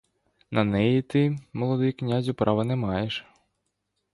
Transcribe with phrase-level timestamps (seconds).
[0.51, 3.25] На неї ти, молодий князю, права не маєш.